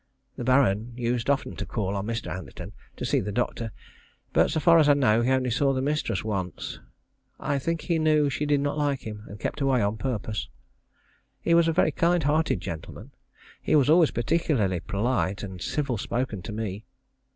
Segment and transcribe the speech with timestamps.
[0.35, 2.35] The Baron used often to call on Mr.
[2.35, 3.71] Anderton, to see the doctor,
[4.33, 6.79] but, so far as I know, he only saw the mistress once.
[7.39, 10.49] I think he knew she did not like him, and kept away on purpose.
[11.41, 13.11] He was a very kind hearted gentleman.
[13.61, 16.83] He was always particularly polite and civil spoken to me.